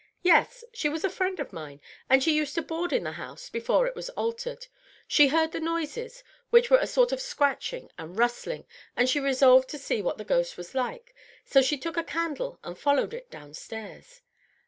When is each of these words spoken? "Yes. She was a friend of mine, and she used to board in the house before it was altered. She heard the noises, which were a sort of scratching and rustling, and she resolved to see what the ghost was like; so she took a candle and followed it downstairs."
"Yes. 0.23 0.63
She 0.73 0.89
was 0.89 1.03
a 1.03 1.11
friend 1.11 1.39
of 1.39 1.53
mine, 1.53 1.79
and 2.09 2.23
she 2.23 2.33
used 2.33 2.55
to 2.55 2.63
board 2.63 2.91
in 2.91 3.03
the 3.03 3.11
house 3.11 3.51
before 3.51 3.85
it 3.85 3.93
was 3.93 4.09
altered. 4.09 4.65
She 5.07 5.27
heard 5.27 5.51
the 5.51 5.59
noises, 5.59 6.23
which 6.49 6.71
were 6.71 6.79
a 6.79 6.87
sort 6.87 7.11
of 7.11 7.21
scratching 7.21 7.91
and 7.99 8.17
rustling, 8.17 8.65
and 8.97 9.07
she 9.07 9.19
resolved 9.19 9.69
to 9.69 9.77
see 9.77 10.01
what 10.01 10.17
the 10.17 10.25
ghost 10.25 10.57
was 10.57 10.73
like; 10.73 11.13
so 11.45 11.61
she 11.61 11.77
took 11.77 11.97
a 11.97 12.03
candle 12.03 12.57
and 12.63 12.79
followed 12.79 13.13
it 13.13 13.29
downstairs." 13.29 14.23